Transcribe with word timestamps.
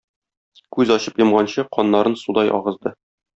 Күз 0.77 0.93
ачып 0.95 1.21
йомганчы 1.23 1.67
каннарын 1.77 2.17
судай 2.23 2.51
агызды. 2.57 2.95